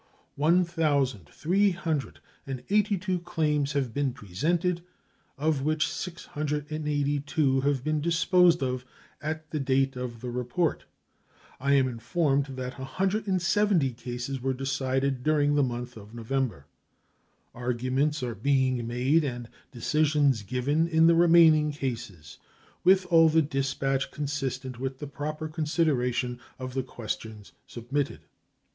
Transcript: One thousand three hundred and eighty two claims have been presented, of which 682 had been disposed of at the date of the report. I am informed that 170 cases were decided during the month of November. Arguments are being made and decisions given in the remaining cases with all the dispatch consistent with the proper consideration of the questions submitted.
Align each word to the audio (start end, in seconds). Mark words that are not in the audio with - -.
One 0.35 0.65
thousand 0.65 1.29
three 1.29 1.69
hundred 1.69 2.21
and 2.47 2.63
eighty 2.71 2.97
two 2.97 3.19
claims 3.19 3.73
have 3.73 3.93
been 3.93 4.13
presented, 4.13 4.81
of 5.37 5.61
which 5.61 5.87
682 5.87 7.61
had 7.61 7.83
been 7.83 8.01
disposed 8.01 8.63
of 8.63 8.83
at 9.21 9.51
the 9.51 9.59
date 9.59 9.95
of 9.95 10.21
the 10.21 10.31
report. 10.31 10.85
I 11.59 11.73
am 11.73 11.87
informed 11.87 12.47
that 12.55 12.79
170 12.79 13.93
cases 13.93 14.41
were 14.41 14.55
decided 14.55 15.21
during 15.21 15.53
the 15.53 15.61
month 15.61 15.95
of 15.95 16.15
November. 16.15 16.65
Arguments 17.53 18.23
are 18.23 18.33
being 18.33 18.87
made 18.87 19.23
and 19.23 19.49
decisions 19.71 20.41
given 20.41 20.87
in 20.87 21.05
the 21.05 21.13
remaining 21.15 21.71
cases 21.71 22.39
with 22.83 23.05
all 23.11 23.29
the 23.29 23.43
dispatch 23.43 24.09
consistent 24.09 24.79
with 24.79 24.97
the 24.97 25.05
proper 25.05 25.47
consideration 25.47 26.39
of 26.57 26.73
the 26.73 26.81
questions 26.81 27.51
submitted. 27.67 28.21